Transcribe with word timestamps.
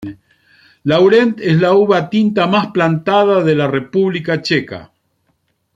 Laurent 0.91 1.35
es 1.51 1.59
la 1.61 1.75
uva 1.75 2.09
tinta 2.09 2.47
más 2.47 2.71
plantada 2.71 3.43
de 3.43 3.53
la 3.55 3.67
República 3.67 4.41
Checa. 4.41 4.91